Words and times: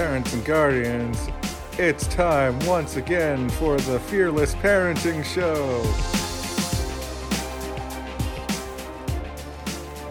parents 0.00 0.32
and 0.32 0.42
guardians. 0.46 1.28
It's 1.76 2.06
time 2.06 2.58
once 2.60 2.96
again 2.96 3.50
for 3.50 3.76
the 3.76 4.00
Fearless 4.00 4.54
Parenting 4.54 5.22
Show. 5.22 5.82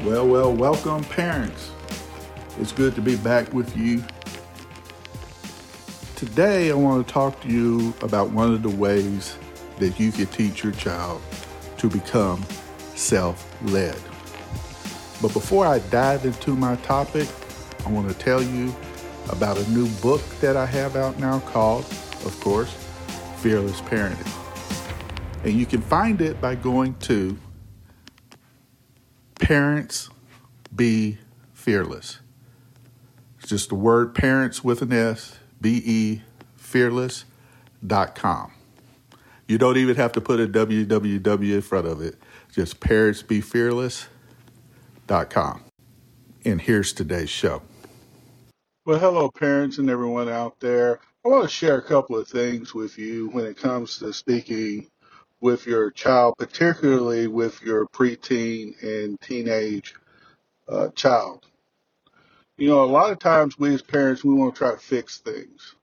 Well, 0.07 0.27
well, 0.27 0.53
welcome, 0.53 1.03
parents. 1.05 1.71
It's 2.59 2.71
good 2.71 2.93
to 2.93 3.01
be 3.01 3.15
back 3.15 3.51
with 3.51 3.75
you. 3.75 4.03
Today, 6.15 6.69
I 6.69 6.75
want 6.75 7.07
to 7.07 7.11
talk 7.11 7.41
to 7.41 7.47
you 7.47 7.91
about 8.03 8.29
one 8.29 8.53
of 8.53 8.61
the 8.61 8.69
ways 8.69 9.39
that 9.79 9.99
you 9.99 10.11
can 10.11 10.27
teach 10.27 10.63
your 10.63 10.73
child 10.73 11.19
to 11.79 11.89
become 11.89 12.45
self 12.93 13.43
led. 13.63 13.97
But 15.19 15.33
before 15.33 15.65
I 15.65 15.79
dive 15.79 16.25
into 16.25 16.55
my 16.55 16.75
topic, 16.75 17.27
I 17.87 17.89
want 17.89 18.07
to 18.07 18.13
tell 18.13 18.43
you 18.43 18.71
about 19.29 19.57
a 19.57 19.69
new 19.71 19.87
book 20.01 20.21
that 20.41 20.55
I 20.55 20.65
have 20.65 20.95
out 20.95 21.19
now 21.19 21.39
called, 21.39 21.85
of 22.25 22.37
course, 22.41 22.71
Fearless 23.37 23.81
Parenting. 23.81 24.27
And 25.43 25.53
you 25.53 25.65
can 25.65 25.81
find 25.81 26.21
it 26.21 26.41
by 26.41 26.55
going 26.55 26.95
to 26.99 27.37
Parents 29.35 30.09
Be 30.75 31.17
Fearless. 31.53 32.19
It's 33.39 33.49
just 33.49 33.69
the 33.69 33.75
word 33.75 34.13
parents 34.13 34.63
with 34.63 34.81
an 34.81 34.91
S, 34.91 35.37
B 35.61 35.81
E, 35.85 36.21
fearless.com. 36.57 38.51
You 39.47 39.57
don't 39.57 39.77
even 39.77 39.95
have 39.95 40.11
to 40.11 40.21
put 40.21 40.39
a 40.39 40.47
www 40.47 41.53
in 41.53 41.61
front 41.61 41.87
of 41.87 42.01
it. 42.01 42.15
Just 42.51 42.79
parentsbefearless.com. 42.79 45.63
And 46.45 46.61
here's 46.61 46.93
today's 46.93 47.29
show. 47.29 47.61
Well, 48.89 48.97
hello, 48.97 49.29
parents 49.29 49.77
and 49.77 49.87
everyone 49.87 50.29
out 50.29 50.59
there. 50.59 50.99
I 51.23 51.29
want 51.29 51.43
to 51.43 51.47
share 51.47 51.77
a 51.77 51.81
couple 51.83 52.17
of 52.17 52.27
things 52.27 52.73
with 52.73 52.97
you 52.97 53.29
when 53.29 53.45
it 53.45 53.55
comes 53.55 53.99
to 53.99 54.11
speaking 54.11 54.87
with 55.39 55.67
your 55.67 55.91
child, 55.91 56.33
particularly 56.39 57.27
with 57.27 57.61
your 57.61 57.85
preteen 57.85 58.81
and 58.81 59.21
teenage 59.21 59.93
uh, 60.67 60.87
child. 60.95 61.45
You 62.57 62.69
know, 62.69 62.83
a 62.83 62.89
lot 62.89 63.11
of 63.11 63.19
times 63.19 63.59
we 63.59 63.75
as 63.75 63.83
parents, 63.83 64.23
we 64.23 64.33
want 64.33 64.55
to 64.55 64.57
try 64.57 64.71
to 64.71 64.77
fix 64.77 65.19
things. 65.19 65.75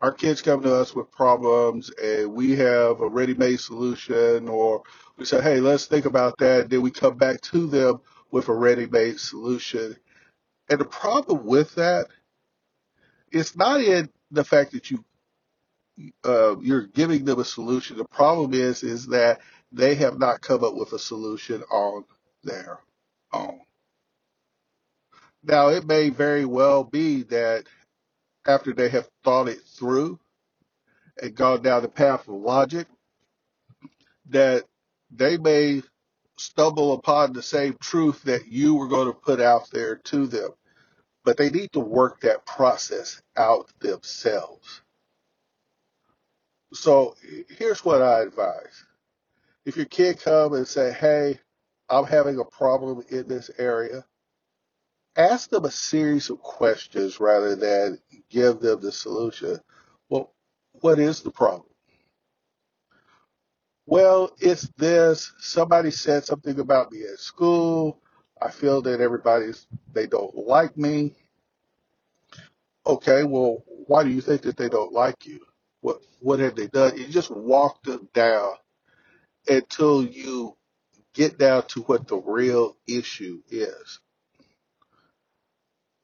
Our 0.00 0.10
kids 0.10 0.42
come 0.42 0.60
to 0.64 0.74
us 0.74 0.96
with 0.96 1.12
problems 1.12 1.92
and 2.02 2.34
we 2.34 2.56
have 2.56 3.00
a 3.00 3.08
ready 3.08 3.34
made 3.34 3.60
solution, 3.60 4.48
or 4.48 4.82
we 5.16 5.26
say, 5.26 5.40
hey, 5.40 5.60
let's 5.60 5.86
think 5.86 6.06
about 6.06 6.38
that. 6.38 6.70
Then 6.70 6.82
we 6.82 6.90
come 6.90 7.16
back 7.18 7.40
to 7.42 7.68
them 7.68 8.00
with 8.32 8.48
a 8.48 8.52
ready 8.52 8.86
made 8.86 9.20
solution. 9.20 9.94
And 10.68 10.80
the 10.80 10.86
problem 10.86 11.46
with 11.46 11.76
that, 11.76 12.08
it's 13.32 13.56
not 13.56 13.80
in 13.80 14.10
the 14.30 14.44
fact 14.44 14.72
that 14.72 14.90
you 14.90 15.04
uh, 16.24 16.58
you're 16.60 16.86
giving 16.86 17.24
them 17.24 17.40
a 17.40 17.44
solution. 17.44 17.98
The 17.98 18.04
problem 18.06 18.54
is 18.54 18.82
is 18.82 19.08
that 19.08 19.40
they 19.72 19.96
have 19.96 20.18
not 20.18 20.40
come 20.42 20.64
up 20.64 20.74
with 20.74 20.92
a 20.92 20.98
solution 20.98 21.62
on 21.70 22.04
their 22.44 22.80
own. 23.32 23.60
Now, 25.44 25.68
it 25.70 25.86
may 25.86 26.10
very 26.10 26.44
well 26.46 26.84
be 26.84 27.24
that 27.24 27.64
after 28.46 28.72
they 28.74 28.88
have 28.90 29.08
thought 29.24 29.48
it 29.48 29.62
through 29.62 30.18
and 31.22 31.34
gone 31.34 31.62
down 31.62 31.82
the 31.82 31.88
path 31.88 32.28
of 32.28 32.34
logic, 32.34 32.86
that 34.30 34.64
they 35.10 35.38
may 35.38 35.82
stumble 36.38 36.94
upon 36.94 37.32
the 37.32 37.42
same 37.42 37.76
truth 37.80 38.22
that 38.24 38.48
you 38.48 38.74
were 38.76 38.88
going 38.88 39.08
to 39.08 39.18
put 39.18 39.40
out 39.40 39.70
there 39.72 39.96
to 39.96 40.26
them. 40.26 40.50
But 41.24 41.36
they 41.36 41.50
need 41.50 41.72
to 41.72 41.80
work 41.80 42.20
that 42.20 42.46
process 42.46 43.22
out 43.36 43.70
themselves. 43.80 44.82
So 46.72 47.16
here's 47.48 47.84
what 47.84 48.02
I 48.02 48.22
advise. 48.22 48.84
If 49.64 49.76
your 49.76 49.86
kid 49.86 50.20
come 50.20 50.54
and 50.54 50.66
say, 50.66 50.92
hey, 50.92 51.38
I'm 51.88 52.04
having 52.04 52.38
a 52.38 52.44
problem 52.44 53.04
in 53.10 53.28
this 53.28 53.50
area, 53.58 54.04
ask 55.16 55.50
them 55.50 55.64
a 55.64 55.70
series 55.70 56.30
of 56.30 56.40
questions 56.40 57.20
rather 57.20 57.56
than 57.56 57.98
give 58.30 58.60
them 58.60 58.80
the 58.80 58.92
solution. 58.92 59.58
Well, 60.08 60.32
what 60.80 60.98
is 60.98 61.22
the 61.22 61.30
problem? 61.30 61.64
Well, 63.86 64.32
it's 64.38 64.68
this. 64.76 65.32
Somebody 65.38 65.90
said 65.90 66.24
something 66.24 66.58
about 66.60 66.92
me 66.92 67.02
at 67.12 67.18
school. 67.18 68.00
I 68.40 68.50
feel 68.50 68.82
that 68.82 69.00
everybody's, 69.00 69.66
they 69.92 70.06
don't 70.06 70.34
like 70.36 70.76
me. 70.76 71.14
Okay, 72.86 73.24
well, 73.24 73.64
why 73.86 74.04
do 74.04 74.10
you 74.10 74.20
think 74.20 74.42
that 74.42 74.56
they 74.56 74.68
don't 74.68 74.92
like 74.92 75.26
you? 75.26 75.40
What, 75.80 76.00
what 76.20 76.40
have 76.40 76.56
they 76.56 76.66
done? 76.68 76.96
You 76.96 77.06
just 77.08 77.30
walk 77.30 77.82
them 77.82 78.08
down 78.14 78.52
until 79.48 80.04
you 80.04 80.56
get 81.14 81.38
down 81.38 81.66
to 81.68 81.82
what 81.82 82.06
the 82.06 82.16
real 82.16 82.76
issue 82.86 83.42
is. 83.50 84.00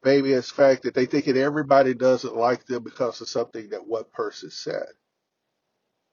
Maybe 0.05 0.33
it's 0.33 0.51
fact 0.51 0.83
that 0.83 0.95
they 0.95 1.07
think 1.07 1.25
that 1.27 1.37
everybody 1.37 1.95
doesn't 1.95 2.37
like 2.37 2.67
them 2.67 2.83
because 2.83 3.21
of 3.21 3.29
something 3.29 3.71
that 3.71 3.87
one 3.87 4.05
person 4.13 4.51
said. 4.51 4.87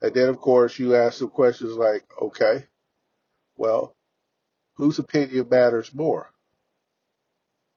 And 0.02 0.14
then, 0.14 0.30
of 0.30 0.40
course, 0.40 0.80
you 0.80 0.96
ask 0.96 1.20
them 1.20 1.30
questions 1.30 1.74
like, 1.74 2.04
okay, 2.22 2.66
well, 3.58 3.96
whose 4.82 4.98
opinion 4.98 5.48
matters 5.48 5.94
more? 5.94 6.32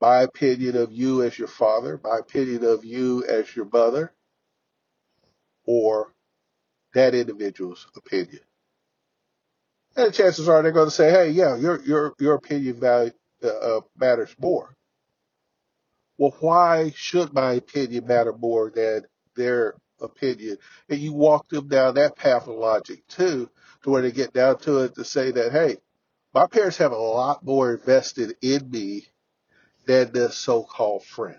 My 0.00 0.22
opinion 0.22 0.74
of 0.74 0.90
you 0.90 1.22
as 1.22 1.38
your 1.38 1.48
father, 1.48 2.00
my 2.02 2.16
opinion 2.16 2.64
of 2.64 2.82
you 2.82 3.22
as 3.28 3.54
your 3.54 3.66
mother, 3.70 4.10
or 5.66 6.14
that 6.94 7.14
individual's 7.14 7.86
opinion. 7.94 8.40
And 9.94 10.14
chances 10.14 10.48
are 10.48 10.62
they're 10.62 10.72
going 10.72 10.86
to 10.86 10.90
say, 10.90 11.10
"Hey, 11.10 11.30
yeah, 11.32 11.56
your 11.56 11.82
your 11.82 12.14
your 12.18 12.34
opinion 12.36 12.80
value, 12.80 13.12
uh, 13.42 13.48
uh, 13.48 13.80
matters 13.98 14.34
more." 14.40 14.74
Well, 16.16 16.34
why 16.40 16.90
should 16.96 17.34
my 17.34 17.52
opinion 17.52 18.06
matter 18.06 18.32
more 18.32 18.70
than 18.70 19.02
their 19.36 19.74
opinion? 20.00 20.56
And 20.88 21.00
you 21.00 21.12
walk 21.12 21.48
them 21.50 21.68
down 21.68 21.96
that 21.96 22.16
path 22.16 22.48
of 22.48 22.56
logic 22.56 23.06
too, 23.08 23.50
to 23.82 23.90
where 23.90 24.00
they 24.00 24.10
get 24.10 24.32
down 24.32 24.58
to 24.60 24.84
it 24.84 24.94
to 24.94 25.04
say 25.04 25.32
that, 25.32 25.52
"Hey, 25.52 25.76
my 26.34 26.46
parents 26.46 26.78
have 26.78 26.92
a 26.92 26.96
lot 26.96 27.44
more 27.44 27.72
invested 27.72 28.36
in 28.42 28.70
me 28.70 29.06
than 29.86 30.12
this 30.12 30.36
so-called 30.36 31.04
friend." 31.04 31.38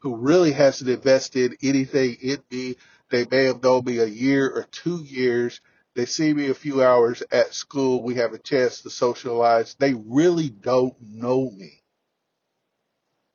Who 0.00 0.16
really 0.16 0.52
hasn't 0.52 0.90
invested 0.90 1.56
anything 1.62 2.16
in 2.20 2.42
me 2.50 2.76
they 3.10 3.26
may 3.30 3.44
have 3.44 3.62
known 3.62 3.84
me 3.84 3.98
a 3.98 4.06
year 4.06 4.48
or 4.48 4.64
two 4.64 5.02
years. 5.02 5.60
They 5.94 6.06
see 6.06 6.32
me 6.32 6.48
a 6.48 6.54
few 6.54 6.82
hours 6.82 7.22
at 7.32 7.54
school. 7.54 8.02
We 8.02 8.16
have 8.16 8.32
a 8.32 8.38
chance 8.38 8.82
to 8.82 8.90
socialize. 8.90 9.74
They 9.74 9.94
really 9.94 10.50
don't 10.50 10.94
know 11.00 11.50
me. 11.50 11.82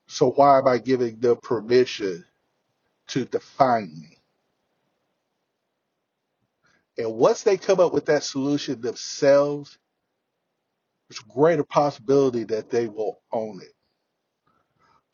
So 0.07 0.31
why 0.31 0.59
am 0.59 0.67
I 0.67 0.77
giving 0.77 1.19
them 1.19 1.37
permission 1.37 2.25
to 3.07 3.25
define 3.25 3.93
me? 3.99 4.19
And 6.97 7.15
once 7.15 7.41
they 7.41 7.57
come 7.57 7.79
up 7.79 7.93
with 7.93 8.05
that 8.05 8.23
solution 8.23 8.79
themselves, 8.79 9.79
a 11.19 11.33
greater 11.33 11.63
possibility 11.63 12.43
that 12.45 12.69
they 12.69 12.87
will 12.87 13.19
own 13.31 13.61
it. 13.61 13.73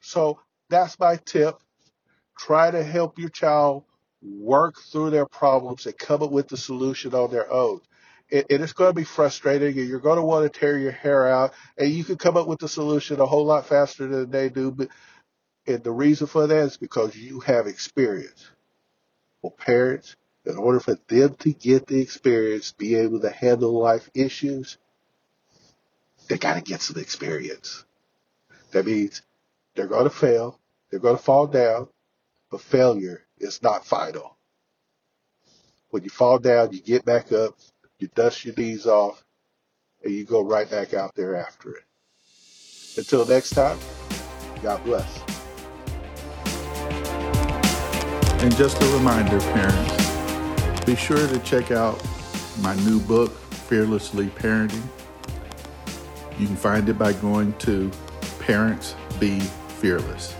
So 0.01 0.39
that's 0.69 0.97
my 0.99 1.17
tip. 1.25 1.55
Try 2.37 2.71
to 2.71 2.83
help 2.83 3.19
your 3.19 3.29
child 3.29 3.83
work 4.21 4.75
through 4.91 5.09
their 5.11 5.25
problems 5.25 5.85
and 5.85 5.97
come 5.97 6.23
up 6.23 6.31
with 6.31 6.47
the 6.47 6.57
solution 6.57 7.13
on 7.13 7.31
their 7.31 7.51
own. 7.51 7.81
It, 8.29 8.45
it 8.49 8.61
is 8.61 8.73
going 8.73 8.91
to 8.91 8.95
be 8.95 9.03
frustrating 9.03 9.77
and 9.77 9.87
you're 9.87 9.99
going 9.99 10.17
to 10.17 10.23
want 10.23 10.51
to 10.51 10.59
tear 10.59 10.77
your 10.77 10.91
hair 10.91 11.27
out 11.27 11.53
and 11.77 11.89
you 11.89 12.03
can 12.03 12.17
come 12.17 12.37
up 12.37 12.47
with 12.47 12.59
the 12.59 12.69
solution 12.69 13.19
a 13.19 13.25
whole 13.25 13.45
lot 13.45 13.65
faster 13.65 14.07
than 14.07 14.29
they 14.29 14.49
do. 14.49 14.71
But, 14.71 14.89
and 15.65 15.83
the 15.83 15.91
reason 15.91 16.27
for 16.27 16.47
that 16.47 16.63
is 16.65 16.77
because 16.77 17.15
you 17.15 17.39
have 17.41 17.67
experience. 17.67 18.49
Well, 19.41 19.51
parents, 19.51 20.15
in 20.45 20.57
order 20.57 20.79
for 20.79 20.97
them 21.07 21.35
to 21.35 21.53
get 21.53 21.87
the 21.87 22.01
experience, 22.01 22.71
be 22.71 22.95
able 22.95 23.21
to 23.21 23.29
handle 23.29 23.79
life 23.79 24.09
issues, 24.13 24.77
they 26.29 26.37
got 26.37 26.53
to 26.53 26.61
get 26.61 26.81
some 26.81 27.01
experience. 27.01 27.83
That 28.71 28.85
means 28.85 29.23
they're 29.75 29.87
to 29.87 30.09
fail, 30.09 30.59
they're 30.89 30.99
to 30.99 31.17
fall 31.17 31.47
down, 31.47 31.89
but 32.49 32.61
failure 32.61 33.25
is 33.39 33.61
not 33.61 33.85
final. 33.85 34.37
When 35.89 36.03
you 36.03 36.09
fall 36.09 36.37
down, 36.37 36.71
you 36.71 36.81
get 36.81 37.03
back 37.03 37.31
up, 37.31 37.57
you 37.97 38.07
dust 38.13 38.45
your 38.45 38.53
knees 38.55 38.85
off, 38.85 39.23
and 40.03 40.13
you 40.13 40.23
go 40.23 40.41
right 40.41 40.69
back 40.69 40.93
out 40.93 41.15
there 41.15 41.35
after 41.35 41.71
it. 41.71 41.83
Until 42.95 43.25
next 43.25 43.51
time, 43.51 43.77
God 44.61 44.83
bless. 44.83 45.19
And 48.41 48.55
just 48.55 48.81
a 48.81 48.85
reminder, 48.93 49.39
parents, 49.39 50.85
be 50.85 50.95
sure 50.95 51.27
to 51.27 51.39
check 51.39 51.71
out 51.71 52.01
my 52.61 52.75
new 52.85 52.99
book, 52.99 53.31
Fearlessly 53.67 54.27
Parenting. 54.27 54.87
You 56.39 56.47
can 56.47 56.55
find 56.55 56.87
it 56.87 56.97
by 56.97 57.11
going 57.13 57.53
to 57.59 57.91
Parents 58.39 58.95
Be 59.19 59.39
Fearless. 59.81 60.33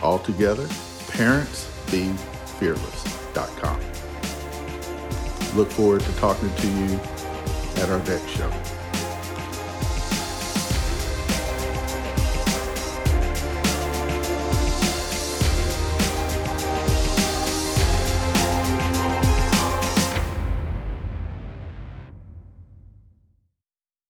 All 0.00 0.20
together, 0.20 0.66
parentsbefearless.com. 1.10 3.80
Look 5.56 5.70
forward 5.70 6.02
to 6.02 6.12
talking 6.16 6.52
to 6.54 6.68
you 6.68 7.00
at 7.82 7.90
our 7.90 7.98
next 8.04 8.28
show. 8.28 8.50